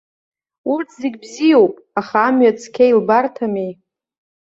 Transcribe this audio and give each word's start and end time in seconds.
Урҭ 0.73 0.89
зегь 1.01 1.17
бзиоуп, 1.23 1.73
аха 1.99 2.17
амҩа 2.27 2.51
цқьа 2.59 2.85
илбарҭамеи. 2.91 3.71